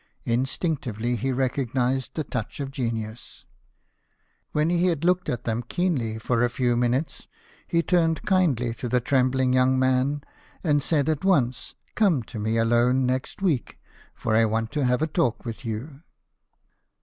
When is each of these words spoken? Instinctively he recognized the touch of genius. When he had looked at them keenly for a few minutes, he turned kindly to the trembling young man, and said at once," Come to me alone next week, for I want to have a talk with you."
Instinctively 0.25 1.15
he 1.15 1.31
recognized 1.31 2.15
the 2.15 2.23
touch 2.23 2.59
of 2.59 2.71
genius. 2.71 3.45
When 4.51 4.71
he 4.71 4.87
had 4.87 5.03
looked 5.05 5.29
at 5.29 5.43
them 5.43 5.61
keenly 5.61 6.17
for 6.17 6.41
a 6.43 6.49
few 6.49 6.75
minutes, 6.75 7.27
he 7.67 7.83
turned 7.83 8.23
kindly 8.25 8.73
to 8.73 8.89
the 8.89 8.99
trembling 8.99 9.53
young 9.53 9.77
man, 9.77 10.23
and 10.63 10.81
said 10.81 11.07
at 11.07 11.23
once," 11.23 11.75
Come 11.95 12.23
to 12.23 12.39
me 12.39 12.57
alone 12.57 13.05
next 13.05 13.43
week, 13.43 13.77
for 14.15 14.35
I 14.35 14.43
want 14.43 14.71
to 14.71 14.85
have 14.85 15.03
a 15.03 15.05
talk 15.07 15.45
with 15.45 15.63
you." 15.65 16.01